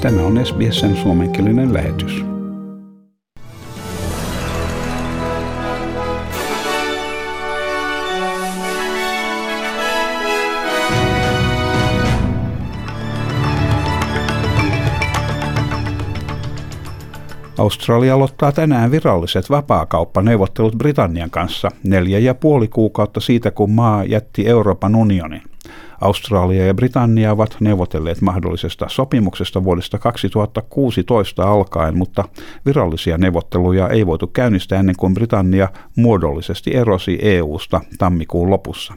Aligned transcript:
Tämä 0.00 0.22
on 0.22 0.46
SBSn 0.46 0.96
suomenkielinen 0.96 1.74
lähetys. 1.74 2.24
Australia 17.58 18.14
aloittaa 18.14 18.52
tänään 18.52 18.90
viralliset 18.90 19.50
vapaakauppaneuvottelut 19.50 20.76
Britannian 20.78 21.30
kanssa 21.30 21.70
neljä 21.84 22.18
ja 22.18 22.34
puoli 22.34 22.68
kuukautta 22.68 23.20
siitä, 23.20 23.50
kun 23.50 23.70
maa 23.70 24.04
jätti 24.04 24.48
Euroopan 24.48 24.94
unionin. 24.94 25.49
Australia 26.00 26.66
ja 26.66 26.74
Britannia 26.74 27.32
ovat 27.32 27.56
neuvotelleet 27.60 28.20
mahdollisesta 28.20 28.88
sopimuksesta 28.88 29.64
vuodesta 29.64 29.98
2016 29.98 31.52
alkaen, 31.52 31.98
mutta 31.98 32.24
virallisia 32.66 33.18
neuvotteluja 33.18 33.88
ei 33.88 34.06
voitu 34.06 34.26
käynnistää 34.26 34.78
ennen 34.78 34.96
kuin 34.96 35.14
Britannia 35.14 35.68
muodollisesti 35.96 36.74
erosi 36.74 37.18
EU-sta 37.22 37.80
tammikuun 37.98 38.50
lopussa. 38.50 38.94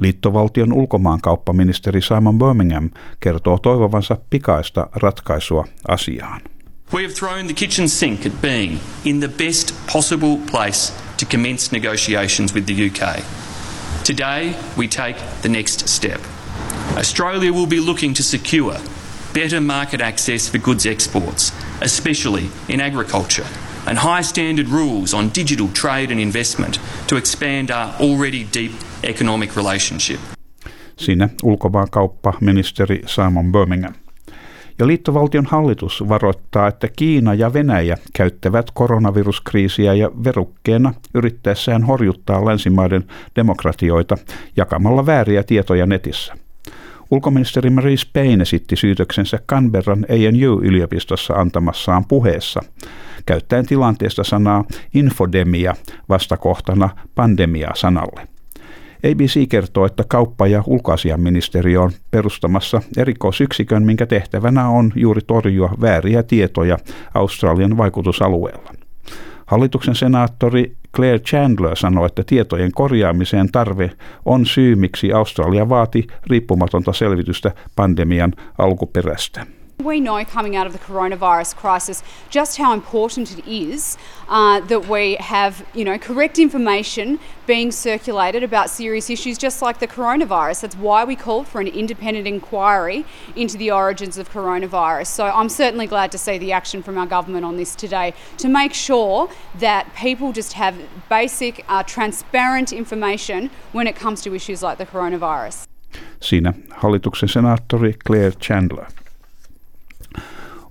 Liittovaltion 0.00 0.72
ulkomaankauppaministeri 0.72 2.02
Simon 2.02 2.38
Birmingham 2.38 2.90
kertoo 3.20 3.58
toivovansa 3.58 4.16
pikaista 4.30 4.86
ratkaisua 4.94 5.64
asiaan. 5.88 6.40
We 6.94 7.02
have 7.02 7.14
thrown 7.14 7.46
the 7.46 7.54
kitchen 7.54 7.88
sink 7.88 8.26
at 8.26 8.40
being 8.42 8.78
in 9.04 9.20
the 9.20 9.28
best 9.28 9.74
possible 9.92 10.36
place 10.50 10.92
to 11.20 11.26
commence 11.26 11.72
negotiations 11.72 12.54
with 12.54 12.66
the 12.66 12.86
UK. 12.86 13.41
Today, 14.04 14.56
we 14.76 14.88
take 14.88 15.16
the 15.42 15.48
next 15.48 15.88
step. 15.88 16.20
Australia 16.96 17.52
will 17.52 17.68
be 17.68 17.78
looking 17.78 18.14
to 18.14 18.22
secure 18.22 18.76
better 19.32 19.60
market 19.60 20.00
access 20.00 20.50
for 20.50 20.58
goods 20.58 20.86
exports, 20.86 21.52
especially 21.80 22.50
in 22.68 22.80
agriculture, 22.80 23.46
and 23.86 23.98
high 23.98 24.22
standard 24.22 24.68
rules 24.68 25.14
on 25.14 25.28
digital 25.28 25.68
trade 25.68 26.10
and 26.10 26.20
investment 26.20 26.78
to 27.06 27.16
expand 27.16 27.70
our 27.70 27.94
already 28.00 28.44
deep 28.52 28.72
economic 29.04 29.56
relationship. 29.56 30.20
Siinä 30.96 31.28
ulkomaankauppaministeri 31.42 33.02
Simon 33.06 33.52
Birmingham. 33.52 34.01
Ja 34.78 34.86
liittovaltion 34.86 35.46
hallitus 35.46 36.04
varoittaa, 36.08 36.68
että 36.68 36.88
Kiina 36.96 37.34
ja 37.34 37.52
Venäjä 37.52 37.96
käyttävät 38.16 38.70
koronaviruskriisiä 38.74 39.94
ja 39.94 40.10
verukkeena 40.24 40.94
yrittäessään 41.14 41.84
horjuttaa 41.84 42.44
länsimaiden 42.44 43.04
demokratioita 43.36 44.16
jakamalla 44.56 45.06
vääriä 45.06 45.42
tietoja 45.42 45.86
netissä. 45.86 46.34
Ulkoministeri 47.10 47.70
Marie 47.70 47.96
Payne 48.12 48.42
esitti 48.42 48.76
syytöksensä 48.76 49.38
Canberran 49.48 50.06
ANU-yliopistossa 50.08 51.34
antamassaan 51.34 52.04
puheessa, 52.04 52.60
käyttäen 53.26 53.66
tilanteesta 53.66 54.24
sanaa 54.24 54.64
infodemia 54.94 55.74
vastakohtana 56.08 56.88
pandemia-sanalle. 57.14 58.31
ABC 59.04 59.48
kertoo, 59.48 59.86
että 59.86 60.04
kauppa- 60.08 60.46
ja 60.46 60.62
ulkoasiaministeriö 60.66 61.82
on 61.82 61.90
perustamassa 62.10 62.82
erikoisyksikön, 62.96 63.82
minkä 63.82 64.06
tehtävänä 64.06 64.68
on 64.68 64.92
juuri 64.94 65.20
torjua 65.26 65.74
vääriä 65.80 66.22
tietoja 66.22 66.78
Australian 67.14 67.76
vaikutusalueella. 67.76 68.72
Hallituksen 69.46 69.94
senaattori 69.94 70.76
Claire 70.96 71.18
Chandler 71.18 71.76
sanoi, 71.76 72.06
että 72.06 72.22
tietojen 72.26 72.72
korjaamiseen 72.72 73.52
tarve 73.52 73.90
on 74.24 74.46
syy, 74.46 74.76
miksi 74.76 75.12
Australia 75.12 75.68
vaati 75.68 76.06
riippumatonta 76.26 76.92
selvitystä 76.92 77.52
pandemian 77.76 78.32
alkuperästä. 78.58 79.46
We 79.84 80.00
know 80.00 80.24
coming 80.24 80.56
out 80.56 80.66
of 80.66 80.72
the 80.72 80.78
coronavirus 80.78 81.56
crisis 81.56 82.02
just 82.30 82.56
how 82.58 82.72
important 82.72 83.38
it 83.38 83.46
is 83.46 83.98
uh, 84.28 84.60
that 84.60 84.88
we 84.88 85.16
have, 85.16 85.66
you 85.74 85.84
know, 85.84 85.98
correct 85.98 86.38
information 86.38 87.18
being 87.46 87.72
circulated 87.72 88.42
about 88.42 88.70
serious 88.70 89.10
issues, 89.10 89.38
just 89.38 89.62
like 89.62 89.78
the 89.78 89.88
coronavirus. 89.88 90.60
That's 90.60 90.76
why 90.76 91.04
we 91.04 91.16
called 91.16 91.48
for 91.48 91.60
an 91.60 91.66
independent 91.66 92.26
inquiry 92.26 93.04
into 93.34 93.58
the 93.58 93.70
origins 93.70 94.18
of 94.18 94.30
coronavirus. 94.30 95.08
So 95.08 95.24
I'm 95.26 95.48
certainly 95.48 95.86
glad 95.86 96.12
to 96.12 96.18
see 96.18 96.38
the 96.38 96.52
action 96.52 96.82
from 96.82 96.98
our 96.98 97.06
government 97.06 97.44
on 97.44 97.56
this 97.56 97.74
today 97.74 98.14
to 98.38 98.48
make 98.48 98.74
sure 98.74 99.28
that 99.58 99.94
people 99.94 100.32
just 100.32 100.52
have 100.52 100.74
basic, 101.08 101.64
uh, 101.68 101.82
transparent 101.82 102.72
information 102.72 103.50
when 103.72 103.86
it 103.86 103.96
comes 103.96 104.22
to 104.22 104.34
issues 104.34 104.62
like 104.62 104.78
the 104.78 104.86
coronavirus. 104.86 105.64
Siinä 106.20 106.52
hallituksen 106.70 107.28
senaattori 107.28 107.94
Claire 108.06 108.32
Chandler. 108.40 109.01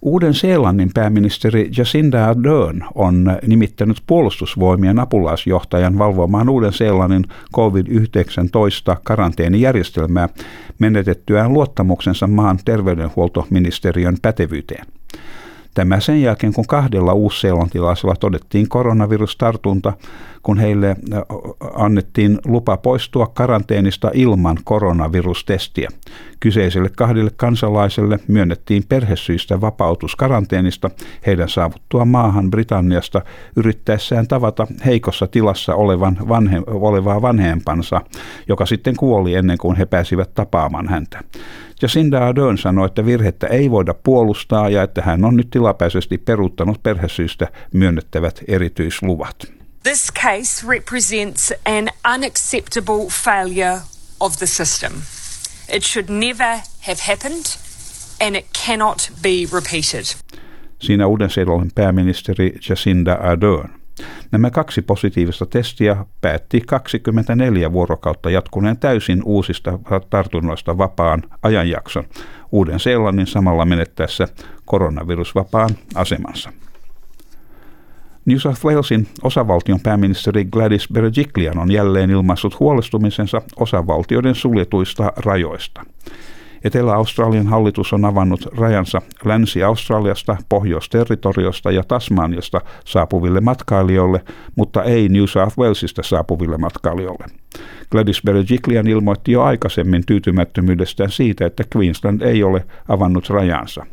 Uuden-Seelannin 0.02 0.92
pääministeri 0.94 1.70
Jacinda 1.78 2.26
Ardern 2.26 2.84
on 2.96 3.38
nimittänyt 3.48 3.98
puolustusvoimien 4.08 5.00
apulaisjohtajan 5.00 5.98
valvomaan 5.98 6.50
Uuden-Seelannin 6.50 7.26
COVID-19 7.56 8.96
karanteenijärjestelmää 9.04 10.30
menetettyään 10.80 11.54
luottamuksensa 11.54 12.28
maan 12.28 12.60
terveydenhuoltoministeriön 12.66 14.18
pätevyyteen. 14.22 14.86
Tämä 15.74 16.00
sen 16.00 16.22
jälkeen, 16.22 16.54
kun 16.54 16.68
kahdella 16.68 17.14
uusseelantilaisella 17.14 18.16
todettiin 18.16 18.70
koronavirustartunta, 18.70 19.94
kun 20.44 20.58
heille 20.58 20.96
annettiin 21.74 22.40
lupa 22.46 22.78
poistua 22.78 23.28
karanteenista 23.28 24.12
ilman 24.14 24.58
koronavirustestiä. 24.64 25.90
Kyseiselle 26.40 26.90
kahdelle 26.98 27.32
kansalaiselle 27.36 28.20
myönnettiin 28.28 28.84
perhesyistä 28.90 29.62
vapautus 29.62 30.16
karanteenista 30.16 30.90
heidän 31.26 31.50
saavuttua 31.50 32.06
maahan 32.06 32.52
Britanniasta 32.52 33.22
yrittäessään 33.56 34.28
tavata 34.28 34.68
heikossa 34.86 35.28
tilassa 35.28 35.76
olevan 35.76 36.18
vanhe, 36.30 36.62
olevaa 36.68 37.22
vanhempansa, 37.22 38.02
joka 38.48 38.66
sitten 38.66 38.96
kuoli 38.96 39.36
ennen 39.36 39.58
kuin 39.58 39.78
he 39.78 39.86
pääsivät 39.86 40.34
tapaamaan 40.34 40.88
häntä. 40.88 41.22
Jacinda 41.82 42.28
Ardern 42.28 42.58
sanoi, 42.58 42.86
että 42.86 43.06
virhettä 43.06 43.48
ei 43.48 43.72
voida 43.72 43.94
puolustaa 43.94 44.70
ja 44.70 44.84
että 44.84 45.02
hän 45.02 45.26
on 45.26 45.36
nyt 45.36 45.50
tilapäisesti 45.50 46.18
peruuttanut 46.18 46.84
perhesyistä 46.84 47.48
myönnettävät 47.74 48.44
erityisluvat. 48.48 49.36
This 49.84 50.12
case 50.14 50.68
represents 50.68 51.54
an 51.66 52.14
unacceptable 52.16 53.08
failure 53.24 53.78
of 54.20 54.38
the 54.38 54.46
system. 54.46 54.92
It 55.74 55.84
should 55.84 56.10
never 56.10 56.58
have 56.82 56.98
happened 57.08 57.46
and 58.28 58.36
it 58.36 58.46
cannot 58.68 59.12
be 59.22 59.48
repeated. 59.54 60.06
Siinä 60.80 61.08
uuden 61.08 61.30
pääministeri 61.76 62.54
Jacinda 62.70 63.14
Ardern. 63.14 63.81
Nämä 64.32 64.50
kaksi 64.50 64.82
positiivista 64.82 65.46
testiä 65.46 66.06
päätti 66.22 66.62
24 66.62 67.72
vuorokautta 67.72 68.30
jatkuneen 68.30 68.78
täysin 68.78 69.22
uusista 69.26 69.80
tartunnoista 70.10 70.78
vapaan 70.78 71.24
ajanjakson 71.44 72.04
Uuden-Seelannin 72.52 73.28
samalla 73.28 73.66
menettäessä 73.66 74.28
koronavirusvapaan 74.66 75.70
asemansa. 75.96 76.54
New 78.26 78.38
South 78.38 78.66
Walesin 78.66 79.08
osavaltion 79.24 79.80
pääministeri 79.80 80.46
Gladys 80.46 80.88
Berejiklian 80.94 81.60
on 81.60 81.72
jälleen 81.72 82.10
ilmaissut 82.10 82.60
huolestumisensa 82.60 83.42
osavaltioiden 83.56 84.36
suljetuista 84.36 85.14
rajoista. 85.16 85.86
Etelä-Australian 86.64 87.48
hallitus 87.48 87.94
on 87.94 88.06
avannut 88.06 88.46
rajansa 88.58 89.02
Länsi-Australiasta, 89.26 90.38
Pohjois-Territoriosta 90.50 91.72
ja 91.72 91.84
Tasmaniasta 91.84 92.62
saapuville 92.86 93.42
matkailijoille, 93.42 94.22
mutta 94.56 94.84
ei 94.84 95.10
New 95.10 95.26
South 95.26 95.58
Walesista 95.60 96.04
saapuville 96.04 96.58
matkailijoille. 96.58 97.26
Gladys 97.92 98.22
Berejiklian 98.26 98.88
ilmoitti 98.88 99.32
jo 99.32 99.42
aikaisemmin 99.42 100.06
tyytymättömyydestään 100.06 101.12
siitä, 101.12 101.46
että 101.46 101.64
Queensland 101.76 102.22
ei 102.22 102.44
ole 102.44 102.66
avannut 102.88 103.30
rajansa. 103.30 103.86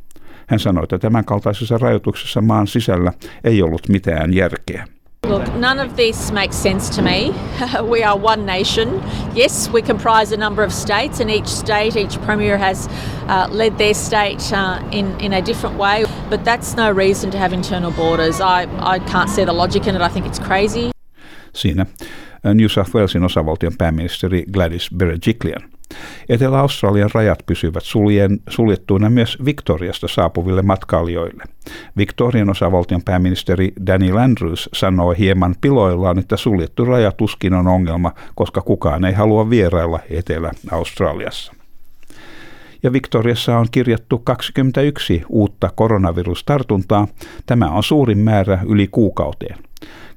Hän 0.47 0.61
sanoi, 0.61 0.85
että 0.85 0.99
tämänkaltaisessa 0.99 1.79
rajoituksessa 1.79 2.41
maan 2.41 2.67
sisällä 2.67 3.13
ei 3.45 3.63
ollut 3.63 3.89
mitään 3.89 4.35
järkeä. 4.35 4.85
Look, 5.29 5.55
none 5.57 5.79
of 5.79 5.95
this 5.97 6.31
makes 6.31 6.57
sense 6.57 6.89
to 6.97 7.03
me. 7.03 7.35
we 7.83 8.03
are 8.03 8.17
one 8.17 8.47
nation. 8.47 9.03
Yes, 9.35 9.69
we 9.69 9.83
comprise 9.83 10.33
a 10.33 10.39
number 10.39 10.65
of 10.65 10.73
states, 10.73 11.21
and 11.21 11.31
each 11.31 11.47
state, 11.49 11.97
each 11.97 12.19
premier 12.23 12.57
has 12.57 12.89
uh, 13.29 13.47
led 13.51 13.77
their 13.77 13.93
state 13.93 14.51
uh, 14.55 14.83
in, 14.91 15.21
in 15.21 15.35
a 15.35 15.43
different 15.43 15.77
way. 15.77 16.07
But 16.31 16.45
that's 16.45 16.77
no 16.77 16.91
reason 16.91 17.31
to 17.33 17.39
have 17.39 17.53
internal 17.53 17.91
borders. 17.91 18.41
I, 18.41 18.67
I 18.81 19.01
can't 19.01 19.29
see 19.29 19.45
the 19.45 19.53
logic 19.53 19.87
in 19.87 19.95
it. 19.95 20.01
I 20.01 20.09
think 20.09 20.27
it's 20.27 20.39
crazy. 20.39 20.91
Siinä 21.53 21.87
New 22.55 22.69
South 22.69 22.95
Walesin 22.95 23.25
osavaltion 23.25 23.73
pääministeri 23.79 24.45
Gladys 24.53 24.89
Berejiklian. 24.97 25.78
Etelä-Australian 26.29 27.11
rajat 27.15 27.39
pysyvät 27.47 27.83
suljen, 27.83 28.41
suljettuina 28.49 29.11
myös 29.11 29.39
Victoriasta 29.45 30.09
saapuville 30.09 30.63
matkailijoille. 30.63 31.45
Victorian 31.97 32.51
osavaltion 32.51 33.03
pääministeri 33.03 33.73
Danny 33.87 34.19
Andrews 34.19 34.69
sanoi 34.73 35.19
hieman 35.19 35.55
piloillaan, 35.61 36.19
että 36.19 36.37
suljettu 36.37 36.85
raja 36.85 37.13
tuskin 37.13 37.55
on 37.55 37.67
ongelma, 37.67 38.13
koska 38.35 38.61
kukaan 38.61 39.05
ei 39.05 39.13
halua 39.13 39.51
vierailla 39.51 40.01
Etelä-Australiassa. 40.11 41.53
Ja 42.83 42.93
Victoriassa 42.93 43.59
on 43.59 43.67
kirjattu 43.71 44.19
21 44.19 45.23
uutta 45.29 45.71
koronavirustartuntaa. 45.75 47.09
Tämä 47.47 47.71
on 47.71 47.83
suurin 47.83 48.19
määrä 48.19 48.59
yli 48.69 48.89
kuukauteen. 48.91 49.68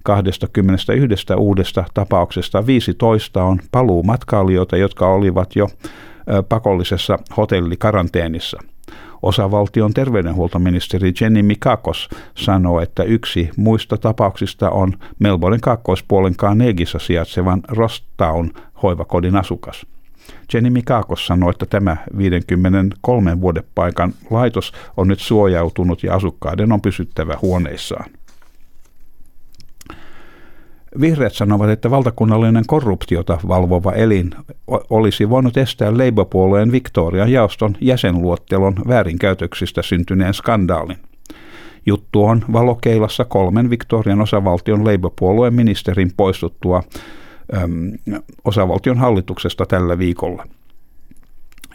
21 0.04 1.34
uudesta 1.38 1.84
tapauksesta 1.94 2.66
15 2.66 3.44
on 3.44 3.60
paluumatkailijoita, 3.72 4.78
jotka 4.78 5.08
olivat 5.08 5.56
jo 5.56 5.68
pakollisessa 6.50 7.20
hotellikaranteenissa. 7.38 8.60
Osavaltion 9.22 9.94
terveydenhuoltoministeri 9.94 11.14
Jenny 11.22 11.42
Mikakos 11.42 12.10
sanoo, 12.36 12.82
että 12.82 13.04
yksi 13.04 13.50
muista 13.58 13.98
tapauksista 13.98 14.70
on 14.70 14.94
Melbournen 15.20 15.62
kaakkoispuolen 15.62 16.36
Carnegissa 16.36 17.00
sijaitsevan 17.00 17.62
Rostown 17.68 18.50
hoivakodin 18.84 19.36
asukas. 19.36 19.86
Jenny 20.54 20.70
Mikakos 20.70 21.28
sanoi, 21.28 21.52
että 21.52 21.66
tämä 21.66 21.98
53 22.18 23.42
vuoden 23.42 23.64
paikan 23.76 24.14
laitos 24.30 24.74
on 24.98 25.08
nyt 25.08 25.20
suojautunut 25.20 26.04
ja 26.04 26.16
asukkaiden 26.16 26.72
on 26.72 26.82
pysyttävä 26.82 27.38
huoneissaan. 27.42 28.06
Vihreät 31.00 31.34
sanovat, 31.34 31.70
että 31.70 31.92
valtakunnallinen 31.92 32.64
korruptiota 32.68 33.38
valvova 33.48 33.92
elin 33.92 34.32
olisi 34.68 35.30
voinut 35.30 35.58
estää 35.58 35.92
Labour-puolueen 35.92 36.72
Victorian 36.72 37.32
jaoston 37.32 37.78
jäsenluottelon 37.82 38.76
väärinkäytöksistä 38.88 39.82
syntyneen 39.82 40.34
skandaalin. 40.34 40.98
Juttu 41.86 42.24
on 42.26 42.46
valokeilassa 42.54 43.26
kolmen 43.26 43.70
Victorian 43.70 44.22
osavaltion 44.22 44.86
Labour-puolueen 44.86 45.54
ministerin 45.54 46.12
poistuttua 46.18 46.84
äm, 47.54 47.92
osavaltion 48.46 48.98
hallituksesta 48.98 49.66
tällä 49.66 49.98
viikolla. 49.98 50.48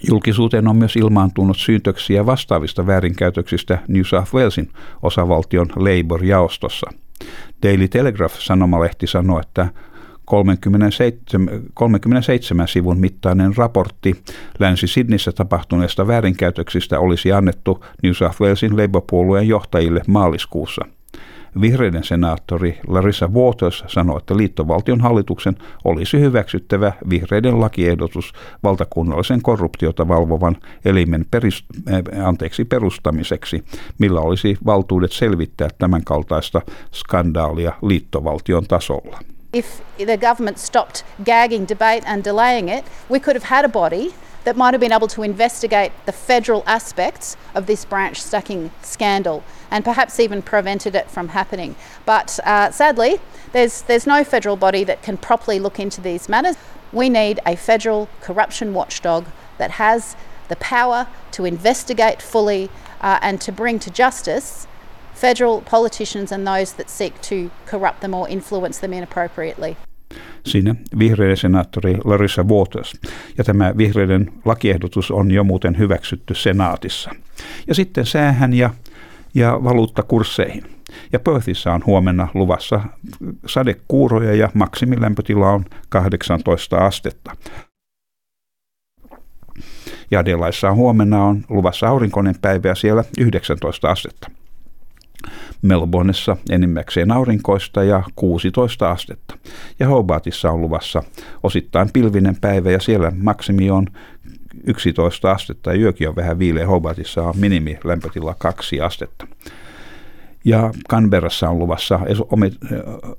Julkisuuteen 0.09 0.69
on 0.69 0.77
myös 0.77 0.97
ilmaantunut 0.97 1.57
syytöksiä 1.57 2.27
vastaavista 2.27 2.87
väärinkäytöksistä 2.87 3.79
New 3.89 4.03
South 4.03 4.35
Walesin 4.35 4.71
osavaltion 5.03 5.67
Labour-jaostossa– 5.77 6.91
Daily 7.63 7.89
Telegraph-sanomalehti 7.89 9.07
sanoi, 9.07 9.41
että 9.41 9.69
37, 10.25 11.63
37 11.75 12.69
sivun 12.69 12.99
mittainen 12.99 13.57
raportti 13.57 14.23
Länsi-Sidnissä 14.59 15.33
tapahtuneesta 15.33 16.07
väärinkäytöksistä 16.07 17.01
olisi 17.01 17.33
annettu 17.33 17.85
New 18.03 18.13
South 18.13 18.41
Walesin 18.41 18.77
Labour-puolueen 18.77 19.49
johtajille 19.49 20.03
maaliskuussa– 20.07 20.83
Vihreiden 21.61 22.05
senaattori 22.05 22.81
Larissa 22.87 23.29
Waters 23.29 23.85
sanoi, 23.87 24.19
että 24.19 24.37
liittovaltion 24.37 25.01
hallituksen 25.01 25.57
olisi 25.85 26.21
hyväksyttävä 26.21 26.93
vihreiden 27.11 27.61
lakiehdotus 27.61 28.33
valtakunnallisen 28.63 29.43
korruptiota 29.43 30.09
valvovan 30.09 30.57
elimen 30.85 31.27
peris, 31.31 31.65
äh, 31.93 32.27
anteeksi, 32.27 32.65
perustamiseksi, 32.65 33.65
millä 33.99 34.21
olisi 34.21 34.59
valtuudet 34.67 35.13
selvittää 35.13 35.69
tämänkaltaista 35.79 36.61
skandaalia 36.93 37.73
liittovaltion 37.83 38.67
tasolla. 38.67 39.19
If 39.53 39.67
the 39.97 40.17
government 40.17 40.59
stopped 40.59 41.05
gagging 41.25 41.69
debate 41.69 42.03
and 42.07 42.25
delaying 42.25 42.79
it, 42.79 42.85
we 43.11 43.21
could 43.21 43.37
have 43.37 43.57
had 43.57 43.65
a 43.65 43.69
body 43.69 44.13
that 44.47 44.57
might 44.57 44.73
have 44.73 44.81
been 44.81 44.93
able 44.93 45.09
to 45.09 45.25
investigate 45.25 45.91
the 46.07 46.13
federal 46.13 46.63
aspects 46.69 47.37
of 47.53 47.67
this 47.67 47.85
branch 47.85 48.23
stacking 48.23 48.71
scandal 48.81 49.43
and 49.73 49.85
perhaps 49.85 50.21
even 50.21 50.41
prevented 50.41 50.95
it 50.95 51.11
from 51.11 51.31
happening. 51.31 51.75
But 52.05 52.39
uh, 52.45 52.71
sadly, 52.71 53.19
there's, 53.51 53.83
there's 53.83 54.07
no 54.07 54.23
federal 54.23 54.55
body 54.55 54.85
that 54.85 55.03
can 55.03 55.17
properly 55.17 55.59
look 55.59 55.81
into 55.81 56.01
these 56.01 56.29
matters. 56.29 56.55
We 56.93 57.09
need 57.09 57.41
a 57.45 57.57
federal 57.57 58.09
corruption 58.21 58.73
watchdog 58.73 59.27
that 59.59 59.73
has 59.73 60.15
the 60.47 60.57
power 60.57 61.09
to 61.33 61.45
investigate 61.45 62.23
fully 62.23 62.71
uh, 63.01 63.19
and 63.23 63.41
to 63.41 63.51
bring 63.51 63.81
to 63.81 63.91
justice 63.91 64.69
federal 65.13 65.61
politicians 65.61 66.31
and 66.31 66.47
those 66.47 66.75
that 66.75 66.89
seek 66.89 67.21
to 67.23 67.51
corrupt 67.67 68.01
them 68.01 68.15
or 68.15 68.29
influence 68.29 68.79
them 68.79 68.93
inappropriately. 68.93 69.77
Siinä 70.47 70.75
vihreiden 70.99 71.37
senaattori 71.37 71.99
Larissa 72.05 72.43
Waters. 72.43 72.93
Ja 73.39 73.45
tämä 73.45 73.73
vihreiden 73.77 74.33
lakiehdotus 74.45 75.11
on 75.11 75.31
jo 75.31 75.45
muuten 75.45 75.79
hyväksytty 75.79 76.35
senaatissa. 76.35 77.11
Ja 77.67 77.75
sitten 77.75 78.07
säähän 78.07 78.53
ja, 78.53 78.71
ja 79.35 79.59
valuuttakursseihin. 79.65 80.65
Ja 81.13 81.21
Perthissä 81.21 81.73
on 81.73 81.83
huomenna 81.87 82.29
luvassa 82.35 82.81
sadekuuroja 83.47 84.35
ja 84.35 84.51
maksimilämpötila 84.55 85.51
on 85.51 85.65
18 85.89 86.77
astetta. 86.77 87.37
Ja 90.11 90.21
Adelaissa 90.21 90.71
on 90.71 90.77
huomenna 90.77 91.25
on 91.25 91.45
luvassa 91.49 91.89
aurinkoinen 91.89 92.35
päivä 92.43 92.69
ja 92.69 92.75
siellä 92.75 93.05
19 93.19 93.91
astetta. 93.91 94.31
Melbourneissa 95.63 96.37
enimmäkseen 96.51 97.13
aurinkoista 97.13 97.85
ja 97.85 98.03
16 98.17 98.91
astetta. 98.91 99.39
Ja 99.79 99.89
Hobartissa 99.89 100.51
on 100.51 100.61
luvassa 100.61 101.03
osittain 101.43 101.91
pilvinen 101.93 102.37
päivä 102.41 102.71
ja 102.71 102.81
siellä 102.81 103.13
maksimi 103.17 103.71
on 103.71 103.87
11 104.67 105.31
astetta 105.31 105.73
ja 105.73 105.81
yökin 105.81 106.09
on 106.09 106.17
vähän 106.17 106.39
viileä. 106.39 106.67
Hobartissa 106.67 107.23
on 107.23 107.35
minimi 107.37 107.79
lämpötila 107.85 108.35
2 108.39 108.81
astetta. 108.81 109.27
Ja 110.45 110.71
Canberrassa 110.91 111.49
on 111.49 111.59
luvassa 111.59 112.01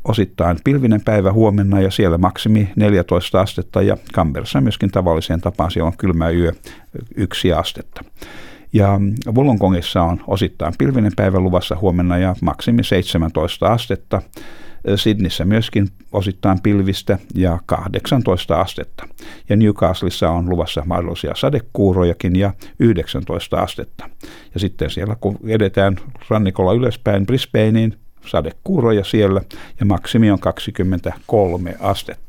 osittain 0.04 0.58
pilvinen 0.64 1.02
päivä 1.02 1.32
huomenna 1.32 1.82
ja 1.82 1.92
siellä 1.92 2.18
maksimi 2.18 2.70
14 2.76 3.42
astetta 3.42 3.82
ja 3.82 3.98
Canberrassa 4.14 4.62
myöskin 4.62 4.92
tavalliseen 4.92 5.42
tapaan 5.42 5.72
siellä 5.72 5.88
on 5.88 5.98
kylmä 5.98 6.30
yö 6.30 6.52
1 7.16 7.54
astetta. 7.54 8.04
Ja 8.74 9.00
Wollongongissa 9.32 10.04
on 10.04 10.24
osittain 10.28 10.74
pilvinen 10.78 11.12
päivä 11.16 11.40
luvassa 11.40 11.78
huomenna 11.82 12.18
ja 12.18 12.36
maksimi 12.42 12.84
17 12.84 13.68
astetta. 13.68 14.22
Sydneyssä 14.96 15.46
myöskin 15.46 15.88
osittain 16.12 16.62
pilvistä 16.62 17.18
ja 17.36 17.60
18 17.66 18.62
astetta. 18.62 19.08
Ja 19.50 19.56
Newcastleissa 19.56 20.30
on 20.30 20.50
luvassa 20.50 20.84
mahdollisia 20.86 21.36
sadekuurojakin 21.36 22.36
ja 22.36 22.54
19 22.80 23.58
astetta. 23.58 24.10
Ja 24.54 24.60
sitten 24.60 24.90
siellä 24.90 25.16
kun 25.22 25.38
edetään 25.48 25.96
rannikolla 26.30 26.74
ylöspäin 26.74 27.26
Brisbaneen, 27.26 27.96
sadekuuroja 28.26 29.04
siellä 29.04 29.42
ja 29.80 29.86
maksimi 29.86 30.32
on 30.32 30.40
23 30.40 31.76
astetta 31.80 32.27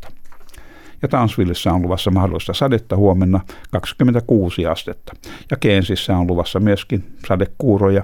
ja 1.02 1.08
Townsvillessä 1.08 1.72
on 1.72 1.82
luvassa 1.82 2.10
mahdollista 2.10 2.54
sadetta 2.54 2.96
huomenna 2.96 3.40
26 3.70 4.66
astetta. 4.66 5.12
Ja 5.50 5.56
Keensissä 5.56 6.16
on 6.16 6.26
luvassa 6.26 6.60
myöskin 6.60 7.16
sadekuuroja 7.28 8.02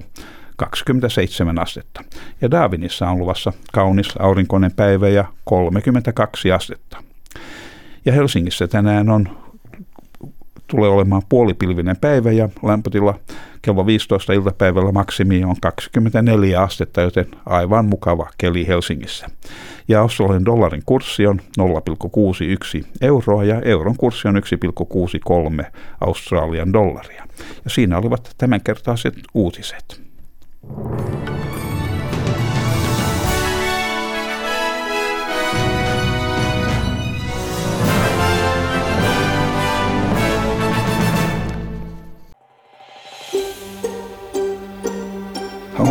27 0.57 1.59
astetta. 1.59 2.03
Ja 2.41 2.51
Darwinissa 2.51 3.09
on 3.09 3.19
luvassa 3.19 3.53
kaunis 3.73 4.17
aurinkoinen 4.19 4.71
päivä 4.75 5.09
ja 5.09 5.25
32 5.43 6.51
astetta. 6.51 7.03
Ja 8.05 8.13
Helsingissä 8.13 8.67
tänään 8.67 9.09
on 9.09 9.29
tulee 10.67 10.89
olemaan 10.89 11.21
puolipilvinen 11.29 11.97
päivä 11.97 12.31
ja 12.31 12.49
lämpötila 12.63 13.19
kello 13.65 13.85
15 13.85 14.33
iltapäivällä 14.33 14.91
maksimi 14.91 15.43
on 15.43 15.55
24 15.61 16.61
astetta, 16.61 17.01
joten 17.01 17.27
aivan 17.45 17.85
mukava 17.85 18.29
keli 18.37 18.67
Helsingissä. 18.67 19.27
Ja 19.87 20.01
Australian 20.01 20.45
dollarin 20.45 20.83
kurssi 20.85 21.27
on 21.27 21.39
0,61 21.59 22.85
euroa 23.01 23.43
ja 23.43 23.61
euron 23.61 23.97
kurssi 23.97 24.27
on 24.27 24.41
1,63 25.61 25.65
Australian 26.01 26.73
dollaria. 26.73 27.27
Ja 27.63 27.69
siinä 27.69 27.97
olivat 27.97 28.35
tämänkertaiset 28.37 29.13
uutiset. 29.33 30.01